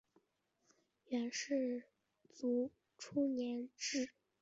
[1.09, 1.83] 元世
[2.33, 4.09] 祖初年置。